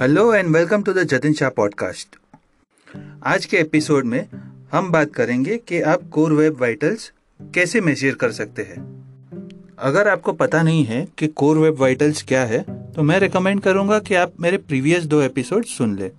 Hello 0.00 0.34
and 0.34 0.56
welcome 0.56 0.82
to 0.82 0.92
the 0.92 1.02
Jatin 1.02 1.32
Shah 1.32 1.48
podcast 1.48 2.16
आज 3.22 3.44
के 3.46 3.56
episode 3.56 4.04
में 4.04 4.26
हम 4.72 4.90
बात 4.90 5.12
करेंगे 5.14 5.56
कि 5.56 5.80
आप 5.80 6.02
कोर 6.10 6.32
वेब 6.32 6.60
वाइटल्स 6.60 7.12
कैसे 7.54 7.80
मेजर 7.80 8.14
कर 8.14 8.32
सकते 8.32 8.62
हैं। 8.62 8.80
अगर 9.78 10.08
आपको 10.08 10.32
पता 10.32 10.62
नहीं 10.62 10.84
है 10.84 11.06
कि 11.18 11.26
कोर 11.26 11.58
वेब 11.58 11.80
वाइटल्स 11.80 12.22
क्या 12.22 12.44
है 12.44 12.62
तो 12.92 13.02
मैं 13.02 13.18
रिकमेंड 13.18 13.60
करूँगा 13.60 13.98
कि 13.98 14.14
आप 14.14 14.32
मेरे 14.40 14.58
प्रीवियस 14.58 15.04
दो 15.04 15.20
एपिसोड 15.20 15.64
सुन 15.64 15.96
लें। 15.96 16.10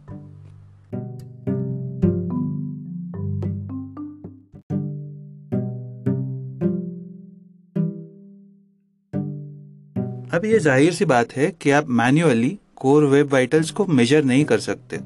अब 10.30 10.46
ये 10.46 10.60
ज़ाहिर 10.60 10.94
सी 10.94 11.06
बात 11.06 11.36
है 11.36 11.54
कि 11.62 11.72
आप 11.72 11.90
मैन्युअली 11.90 12.58
कोर 12.84 13.06
वेब 13.06 13.32
वाइटल्स 13.34 13.70
को 13.72 13.86
मेजर 13.86 14.24
नहीं 14.24 14.46
कर 14.46 14.60
सकते। 14.60 15.00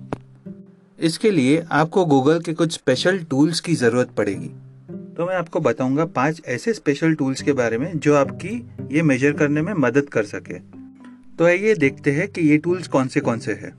इसके 0.99 1.31
लिए 1.31 1.65
आपको 1.71 2.05
गूगल 2.05 2.39
के 2.39 2.53
कुछ 2.53 2.71
स्पेशल 2.73 3.19
टूल्स 3.23 3.59
की 3.59 3.75
ज़रूरत 3.75 4.11
पड़ेगी। 4.17 4.47
तो 5.17 5.25
मैं 5.25 5.35
आपको 5.35 5.59
बताऊँगा 5.59 6.05
पाँच 6.05 6.41
ऐसे 6.47 6.73
स्पेशल 6.73 7.13
टूल्स 7.13 7.41
के 7.41 7.53
बारे 7.53 7.77
में 7.77 7.99
जो 7.99 8.15
आपकी 8.15 8.55
ये 8.91 9.01
मेजर 9.01 9.33
करने 9.33 9.61
में 9.61 9.73
मदद 9.73 10.09
कर 10.09 10.23
सके। 10.23 10.59
तो 11.37 11.45
आइए 11.45 11.75
देखते 11.75 12.11
हैं 12.11 12.27
कि 12.27 12.41
ये 12.41 12.57
टूल्स 12.57 12.87
कौन 12.87 13.07
से 13.07 13.19
कौन 13.19 13.39
से 13.39 13.53
हैं। 13.53 13.71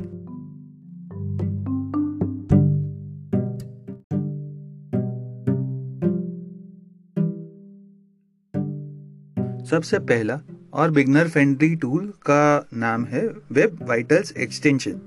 सबसे 9.64 9.98
पहला 9.98 10.40
और 10.72 10.90
बिगनर 10.90 11.28
फ्रेंडली 11.28 11.74
टूल 11.76 12.06
का 12.22 12.68
नाम 12.74 13.04
है 13.04 13.26
वेब 13.52 13.78
वाइटल्स 13.82 14.32
एक्सटेंशन। 14.32 15.00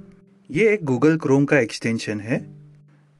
ये 0.50 0.70
एक 0.70 0.84
गूगल 0.84 1.18
क्रोम 1.18 1.46
का 1.46 1.60
एक्सटेंशन 1.60 2.20
है, 2.20 2.40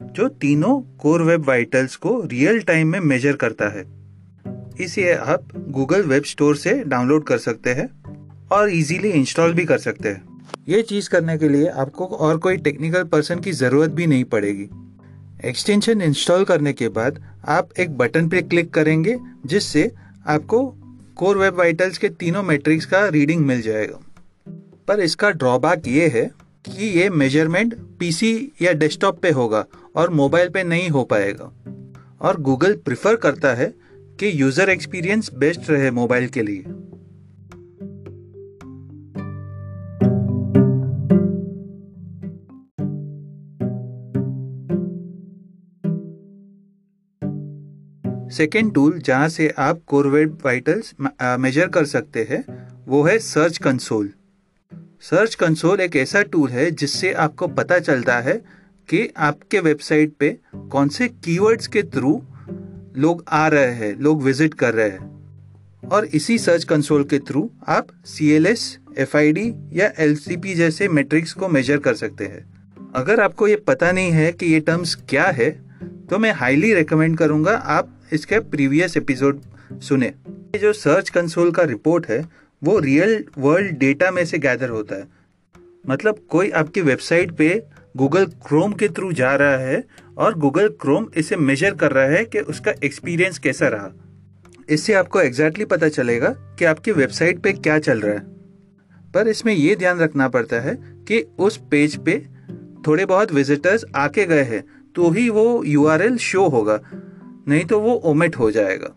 जो 0.00 0.28
तीनों 0.28 0.80
कोर 0.98 1.22
वेब 1.22 1.44
वाइटल्स 1.48 1.96
को 1.96 2.20
रियल 2.22 2.60
टाइम 2.60 2.88
में 2.88 2.98
मेजर 3.00 3.36
करता 3.36 3.68
है। 3.68 3.84
इसे 4.80 5.12
आप 5.12 5.48
गूगल 5.70 6.02
वेब 6.02 6.24
स्टोर 6.24 6.56
से 6.56 6.82
डाउनलोड 6.84 7.24
कर 7.24 7.38
सकते 7.38 7.70
हैं 7.70 7.88
और 8.48 8.70
इजीली 8.70 9.10
इंस्टॉल 9.10 9.52
भी 9.52 9.64
कर 9.64 9.78
सकते 9.78 10.08
हैं। 10.08 10.22
ये 10.68 10.82
चीज़ 10.82 11.08
करने 11.10 11.38
के 11.38 11.48
लिए 11.48 11.66
आपको 11.66 12.06
और 12.06 12.38
कोई 12.38 12.56
टेक्निकल 12.56 13.04
पर्सन 13.04 13.40
की 13.40 13.52
ज़रूरत 13.52 13.90
भी 13.90 14.06
नहीं 14.06 14.24
पड़ेगी। 14.24 14.68
एक्सटेंशन 15.44 16.02
इंस्टॉल 16.02 16.44
करने 16.44 16.72
के 16.72 16.88
बाद 16.88 17.22
आप 17.48 17.68
एक 17.78 17.96
बटन 17.98 18.28
पे 18.28 18.42
क्लिक 18.42 18.72
करेंगे, 18.74 19.18
जिससे 19.46 19.90
आपको 20.26 20.62
कोर 21.16 21.38
वेब 21.38 21.54
वाइटल्स 21.54 21.98
के 21.98 22.08
तीनों 22.08 22.42
मैट्रिक्स 22.42 22.86
का 22.86 23.06
रीडिंग 23.08 23.46
मिल 23.46 23.62
जाएगा। 23.62 23.98
पर 24.88 25.00
इसका 25.00 25.30
ड्रॉबैक 25.30 25.88
ये 25.88 26.08
है 26.08 26.24
कि 26.64 26.86
ये 27.00 27.10
मेज़रमेंट 27.10 27.74
पीसी 27.98 28.52
या 28.62 28.72
डेस्कटॉप 28.72 29.20
पे 29.20 29.30
होगा 29.30 29.64
और 29.96 30.10
मोबाइल 30.10 30.48
पे 30.48 30.62
नहीं 30.64 30.88
हो 30.88 31.04
पाएगा। 31.04 31.52
और 32.20 32.40
गूगल 32.40 32.74
प्रिफर 32.74 33.16
करता 33.16 33.54
है 33.54 33.74
कि 34.20 34.42
यूज़र 34.42 34.70
एक्सपीरियंस 34.70 35.30
बेस्ट 35.34 35.70
रहे 35.70 35.90
मोबाइल 35.90 36.28
के 36.28 36.42
लिए। 36.42 36.64
सेकेंड 48.32 48.72
टूल 48.74 48.98
जहाँ 48.98 49.28
से 49.28 49.48
आप 49.58 49.80
कोरवेड 49.86 50.32
वाइटल्स 50.44 50.92
मेजर 51.40 51.68
कर 51.68 51.84
सकते 51.84 52.26
हैं, 52.30 52.44
वो 52.88 53.02
है 53.02 53.18
सर्च 53.18 53.58
कंसोल 53.58 54.10
सर्च 55.02 55.34
कंसोल 55.34 55.80
एक 55.80 55.96
ऐसा 55.96 56.22
टूल 56.22 56.50
है 56.50 56.70
जिससे 56.70 57.12
आपको 57.12 57.46
पता 57.50 57.78
चलता 57.78 58.18
है 58.20 58.34
कि 58.88 59.08
आपके 59.18 59.60
वेबसाइट 59.60 60.12
पे 60.18 60.36
कौन 60.72 60.88
से 60.88 61.08
कीवर्ड्स 61.08 61.66
के 61.66 61.82
थ्रू 61.82 62.20
लोग 62.96 63.24
आ 63.28 63.46
रहे 63.48 63.72
हैं, 63.72 63.94
लोग 63.96 64.22
विज़िट 64.22 64.54
कर 64.54 64.74
रहे 64.74 64.88
हैं। 64.88 65.10
और 65.88 66.04
इसी 66.04 66.38
सर्च 66.38 66.64
कंसोल 66.64 67.04
के 67.04 67.18
थ्रू 67.18 67.50
आप 67.68 67.86
C 68.06 68.30
L 68.30 68.46
S 68.46 68.78
F 68.98 69.16
I 69.16 69.32
D 69.32 69.52
या 69.72 69.90
एल 69.98 70.14
सी 70.16 70.36
पी 70.36 70.54
जैसे 70.54 70.88
मेट्रिक्स 70.88 71.32
को 71.32 71.48
मेजर 71.48 71.78
कर 71.78 71.94
सकते 71.94 72.26
हैं। 72.26 72.44
अगर 72.94 73.20
आपको 73.20 73.48
ये 73.48 73.56
पता 73.66 73.92
नहीं 73.92 74.10
है 74.10 74.32
कि 74.32 74.46
ये 74.46 74.60
टर्म्स 74.60 74.94
क्या 75.08 75.26
है 75.30 75.50
तो 76.10 76.18
मैं 76.18 76.32
हाईली 76.32 76.74
रिकमेंड 76.74 77.18
करूँगा 77.18 77.52
आप 77.52 78.00
इसके 78.12 78.38
प्रीवियस 78.38 78.96
एपिसोड 78.96 79.40
सुने। 79.80 80.06
ये 80.28 80.58
जो 80.58 80.72
सर्च 80.72 81.08
कंसोल 81.08 81.50
का 81.50 81.62
रिपोर्ट 81.62 82.06
है, 82.06 82.28
वो 82.64 82.78
रियल 82.78 83.24
वर्ल्ड 83.38 83.78
डेटा 83.78 84.10
में 84.10 84.24
से 84.24 84.38
गैदर 84.38 84.68
होता 84.68 84.94
है। 84.94 85.04
मतलब 85.88 86.18
कोई 86.28 86.50
आपकी 86.50 86.80
वेबसाइट 86.80 87.32
पे 87.32 87.62
गूगल 87.96 88.24
क्रोम 88.24 88.72
के 88.72 88.88
थ्रू 88.88 89.12
जा 89.12 89.34
रहा 89.34 89.56
है 89.56 89.84
और 90.18 90.38
गूगल 90.38 90.68
क्रोम 90.68 91.06
इसे 91.16 91.36
मेजर 91.36 91.74
कर 91.74 91.92
रहा 91.92 92.04
है 92.04 92.24
कि 92.24 92.38
उसका 92.38 92.74
एक्सपीरियंस 92.84 93.38
कैसा 93.38 93.68
रहा। 93.68 93.90
इससे 94.68 94.92
आपको 94.92 95.20
एग्जैक्टली 95.20 95.64
exactly 95.64 95.80
पता 95.80 95.88
चलेगा 95.88 96.28
कि 96.28 96.64
आपकी 96.64 96.92
वेबसाइट 96.92 97.38
पे 97.38 97.52
क्या 97.52 97.78
चल 97.78 98.00
रहा 98.00 98.14
है। 98.14 98.20
पर 99.14 99.28
इसमें 99.28 99.54
यह 99.54 99.74
ध्यान 99.74 99.98
रखना 99.98 100.28
पड़ता 100.28 100.60
है 100.60 100.74
कि 101.08 101.26
उस 101.38 101.56
पेज 101.56 102.04
पे 102.04 102.26
थोड़े 102.86 103.06
बहुत 103.06 103.32
विजिटर्स 103.32 103.84
आके 103.96 104.24
गए 104.24 104.42
हैं। 104.42 104.81
तो 104.96 105.10
ही 105.10 105.28
वो 105.28 105.62
यूआरएल 105.64 106.16
शो 106.16 106.48
होगा, 106.48 106.78
नहीं 107.48 107.64
तो 107.64 107.80
वो 107.80 107.94
ओमिट 108.04 108.36
हो 108.36 108.50
जाएगा। 108.50 108.94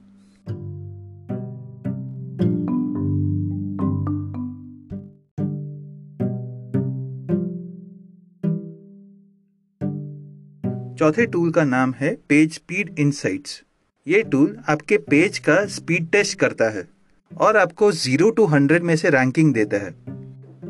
चौथे 11.00 11.26
टूल 11.26 11.52
का 11.52 11.64
नाम 11.64 11.94
है 11.94 12.14
पेज 12.30 12.54
स्पीड 12.54 13.00
इनसाइट्स 13.00 13.62
ये 14.08 14.22
टूल 14.24 14.56
आपके 14.70 14.98
पेज 14.98 15.40
का 15.40 15.66
स्पीड 15.66 16.08
टेस्ट 16.12 16.38
करता 16.40 16.70
है 16.70 16.88
और 17.32 17.58
आपको 17.58 17.92
ज़ीरो 17.94 18.30
टू 18.30 18.46
हंड्रेड 18.46 18.84
में 18.84 18.96
से 18.96 19.10
रैंकिंग 19.10 19.54
देता 19.54 19.78
है। 19.78 19.94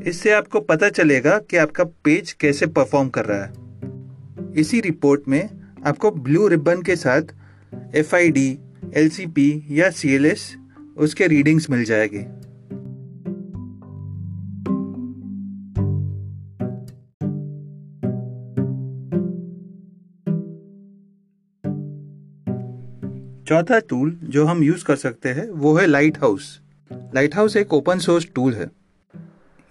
इससे 0.07 0.31
आपको 0.31 0.59
पता 0.61 0.89
चलेगा 0.89 1.37
कि 1.39 1.57
आपका 1.57 1.83
पेज 2.03 2.31
कैसे 2.33 2.67
परफॉर्म 2.67 3.09
कर 3.09 3.25
रहा 3.25 3.43
है। 3.43 3.64
इसी 4.55 4.79
रिपोर्ट 4.81 5.27
में 5.27 5.49
आपको 5.85 6.11
ब्लू 6.11 6.47
रिबन 6.47 6.81
के 6.81 6.95
साथ 6.95 7.33
F 7.95 8.15
I 8.15 8.29
D 8.29 8.47
L 8.93 9.09
C 9.09 9.25
P 9.27 9.47
या 9.71 9.89
सी 9.89 10.13
एल 10.15 10.25
एस 10.25 10.55
उसके 10.97 11.27
रीडिंग्स 11.27 11.69
मिल 11.69 11.83
जाएगी। 11.83 12.23
चौथा 23.47 23.79
टूल 23.79 24.11
जो 24.23 24.45
हम 24.45 24.63
यूज़ 24.63 24.83
कर 24.85 24.95
सकते 24.95 25.29
हैं, 25.29 25.49
वो 25.49 25.73
है 25.75 25.85
लाइट 25.87 26.17
हाउस 26.17 26.61
लाइट 26.91 27.35
हाउस 27.35 27.55
एक 27.57 27.73
ओपन 27.73 27.99
सोर्स 27.99 28.27
टूल 28.35 28.53
है। 28.53 28.69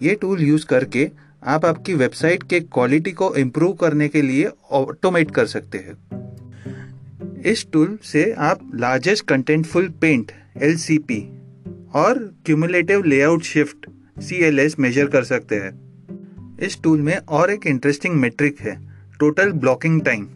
ये 0.01 0.15
टूल 0.15 0.41
यूज़ 0.41 0.65
करके 0.65 1.09
आप 1.45 1.65
आपकी 1.65 1.93
वेबसाइट 1.93 2.43
के 2.43 2.59
क्वालिटी 2.59 3.11
को 3.11 3.35
इम्प्रूव 3.35 3.73
करने 3.73 4.07
के 4.07 4.21
लिए 4.21 4.49
ऑटोमेट 4.71 5.31
कर 5.31 5.45
सकते 5.45 5.77
हैं। 5.77 7.41
इस 7.41 7.65
टूल 7.73 7.99
से 8.03 8.31
आप 8.31 8.71
लार्जेस्ट 8.75 9.25
कंटेंटफुल 9.25 9.89
पेंट 9.89 10.31
एलसीपी 10.61 11.19
और 11.93 12.35
cumulative 12.45 13.03
layout 13.03 13.41
shift 13.41 13.89
CLS 14.19 14.79
measure 14.79 15.07
कर 15.07 15.23
सकते 15.23 15.55
हैं। 15.55 16.57
इस 16.59 16.81
टूल 16.83 17.01
में 17.01 17.17
और 17.17 17.51
एक 17.51 17.67
इंटरेस्टिंग 17.67 18.15
मेट्रिक 18.15 18.59
है 18.59 18.79
टोटल 19.19 19.51
ब्लॉकिंग 19.51 20.01
टाइम 20.01 20.27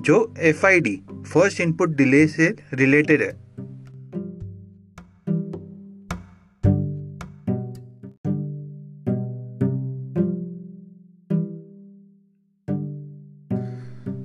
जो 0.00 0.34
एफआईडी 0.38 1.00
फ़र्स्ट 1.32 1.60
इनपुट 1.60 1.96
डिले 1.96 2.26
से 2.26 2.54
रिलेटेड 2.74 3.22
है। 3.22 3.49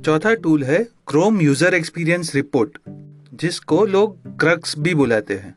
चौथा 0.05 0.33
टूल 0.35 0.63
है 0.63 0.77
क्रोम 1.07 1.39
यूज़र 1.41 1.73
एक्सपीरियंस 1.73 2.33
रिपोर्ट 2.35 2.77
जिसको 3.41 3.85
लोग 3.85 4.17
क्रक्स 4.39 4.77
भी 4.79 4.93
बुलाते 4.95 5.33
हैं। 5.35 5.55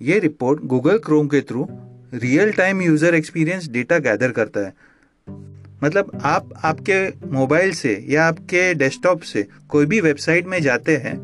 ये 0.00 0.18
रिपोर्ट 0.18 0.60
गूगल 0.64 0.98
क्रोम 0.98 1.28
के 1.28 1.40
through 1.40 1.66
real 2.14 2.52
time 2.52 2.82
user 2.82 3.14
experience 3.14 3.68
data 3.68 3.98
gather 3.98 4.32
करता 4.32 4.60
है। 4.60 4.72
मतलब 5.82 6.10
आप 6.24 6.52
आपके 6.64 7.00
मोबाइल 7.30 7.72
से 7.72 7.96
या 8.08 8.26
आपके 8.26 8.62
डेस्कटॉप 8.74 9.22
से 9.22 9.46
कोई 9.68 9.86
भी 9.86 10.00
वेबसाइट 10.00 10.46
में 10.46 10.60
जाते 10.62 10.96
हैं 10.98 11.16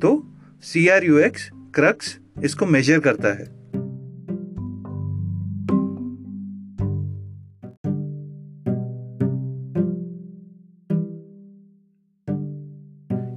तो 0.00 0.16
C 0.64 0.86
R 0.88 1.04
U 1.04 1.18
X 1.18 1.48
crux 1.74 2.16
इसको 2.44 2.66
मेजर 2.68 3.00
करता 3.00 3.34
है। 3.34 3.48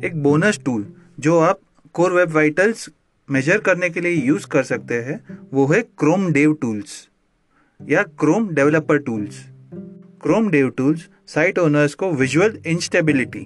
एक 0.06 0.22
बोनस 0.24 0.60
टूल 0.66 0.86
जो 1.20 1.40
आप 1.40 1.60
कोर 1.94 2.14
वेब 2.14 2.30
वाइटल्स 2.30 2.90
मेजर 3.30 3.58
करने 3.58 3.90
के 3.90 4.02
लिए 4.02 4.12
यूज़ 4.12 4.48
कर 4.48 4.64
सकते 4.64 4.96
हैं, 4.96 5.20
वो 5.54 5.66
है 5.68 5.82
क्रोम 5.82 6.32
डेव 6.32 6.54
टूल्स 6.54 7.08
या 7.80 8.04
Chrome 8.20 8.48
developer 8.50 8.98
tools 8.98 9.44
Chrome 10.22 10.50
dev 10.50 10.70
tools 10.70 11.08
site 11.28 11.60
owners 11.60 11.94
को 11.94 12.12
विजुअल 12.12 12.58
इंस्टेबिलिटी 12.68 13.46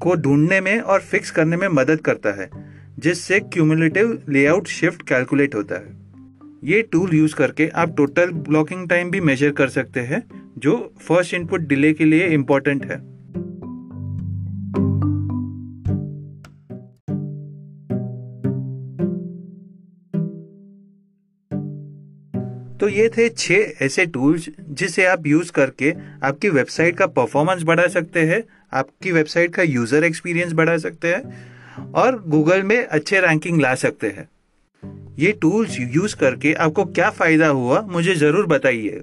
को 0.00 0.14
ढूँढने 0.14 0.60
में 0.60 0.80
और 0.80 1.00
फिक्स 1.00 1.30
करने 1.30 1.56
में 1.56 1.68
मदद 1.68 2.00
करता 2.00 2.32
है, 2.32 2.50
जिससे 2.98 3.40
क्यूमुलेटिव 3.40 4.22
लेआउट 4.28 4.66
शिफ्ट 4.66 5.08
कैलकुलेट 5.08 5.54
होता 5.54 5.74
है। 5.74 5.96
ये 6.64 6.82
टूल 6.82 7.14
यूज़ 7.14 7.34
करके 7.34 7.68
आप 7.68 7.96
टोटल 7.96 8.30
ब्लॉकिंग 8.30 8.88
टाइम 8.88 9.10
भी 9.10 9.20
मेजर 9.20 9.50
कर 9.50 9.68
सकते 9.68 10.00
हैं, 10.00 10.22
जो 10.58 10.94
फ़र्स्ट 11.00 11.34
इनपुट 11.34 11.60
डिले 11.60 11.92
के 11.92 12.04
लिए 12.04 12.28
इम्पोर्टेंट 12.28 12.84
है। 12.84 13.13
तो 22.84 22.88
ये 22.88 23.08
थे 23.08 23.28
छह 23.28 23.84
ऐसे 23.84 24.04
टूल्स 24.06 24.48
जिसे 24.70 25.04
आप 25.06 25.26
यूज़ 25.26 25.50
करके 25.52 25.92
आपकी 26.22 26.48
वेबसाइट 26.48 26.96
का 26.96 27.06
परफॉर्मेंस 27.08 27.62
बढ़ा 27.62 27.86
सकते 27.88 28.24
हैं, 28.26 28.42
आपकी 28.72 29.12
वेबसाइट 29.12 29.54
का 29.54 29.62
यूज़र 29.62 30.04
एक्सपीरियंस 30.04 30.52
बढ़ा 30.52 30.76
सकते 30.78 31.08
हैं 31.08 31.92
और 31.92 32.20
गूगल 32.26 32.62
में 32.62 32.76
अच्छे 32.76 33.20
रैंकिंग 33.20 33.60
ला 33.60 33.74
सकते 33.74 34.08
हैं। 34.08 34.28
ये 35.18 35.32
टूल्स 35.32 35.78
यूज़ 35.80 36.16
करके 36.16 36.52
आपको 36.54 36.84
क्या 36.84 37.10
फ़ायदा 37.10 37.46
हुआ, 37.46 37.80
मुझे 37.80 38.14
ज़रूर 38.14 38.46
बताइए। 38.46 39.00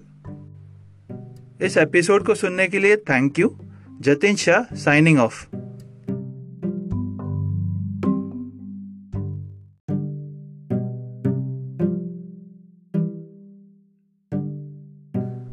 इस 1.65 1.77
एपिसोड 1.77 2.25
को 2.25 2.35
सुनने 2.35 2.67
के 2.67 2.79
लिए 2.79 2.97
thank 3.09 3.39
you 3.39 3.55
Jatin 4.01 4.35
Shah 4.35 4.75
signing 4.75 5.19
off 5.19 5.45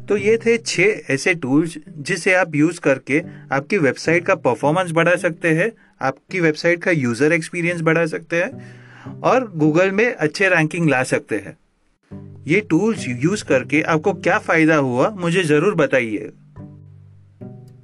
तो 0.09 0.17
ये 0.17 0.37
थे 0.37 0.57
छह 0.57 1.13
ऐसे 1.13 1.33
टूल्स 1.35 1.77
जिसे 1.97 2.33
आप 2.33 2.55
यूज़ 2.55 2.79
करके 2.79 3.21
आपकी 3.51 3.77
वेबसाइट 3.77 4.25
का 4.25 4.35
परफॉर्मेंस 4.37 4.91
बढ़ा 4.91 5.15
सकते 5.15 5.49
हैं, 5.49 5.71
आपकी 6.01 6.39
वेबसाइट 6.39 6.83
का 6.83 6.91
यूज़र 6.91 7.33
एक्सपीरियंस 7.33 7.81
बढ़ा 7.81 8.05
सकते 8.05 8.41
हैं 8.43 9.21
और 9.21 9.49
गूगल 9.55 9.91
में 9.91 10.05
अच्छे 10.07 10.49
रैंकिंग 10.49 10.89
ला 10.89 11.03
सकते 11.03 11.35
हैं। 11.35 11.57
ये 12.47 12.61
टूल्स 12.69 13.05
यूज़ 13.07 13.43
करके 13.45 13.81
आपको 13.81 14.13
क्या 14.13 14.39
फ़ायदा 14.39 14.75
हुआ, 14.77 15.09
मुझे 15.09 15.43
ज़रूर 15.43 15.75
बताइए। 15.75 16.31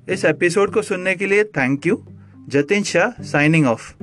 इस 0.09 0.25
एपिसोड 0.25 0.73
को 0.73 0.81
सुनने 0.81 1.15
के 1.15 1.25
लिए 1.25 1.43
thank 1.57 1.87
you 1.87 2.03
Jatin 2.49 2.83
Shah 2.83 3.21
signing 3.23 3.67
off 3.67 3.93